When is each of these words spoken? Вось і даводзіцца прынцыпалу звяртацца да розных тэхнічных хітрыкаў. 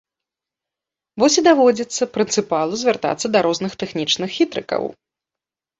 Вось 1.23 1.37
і 1.41 1.43
даводзіцца 1.49 2.09
прынцыпалу 2.15 2.73
звяртацца 2.85 3.27
да 3.37 3.47
розных 3.51 3.71
тэхнічных 3.85 4.29
хітрыкаў. 4.39 4.83